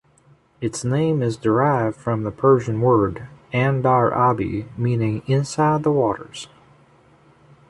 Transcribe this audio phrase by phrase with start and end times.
[0.61, 6.47] Its name is derived from the Persian word "Andar-abi" meaning "Inside the waters".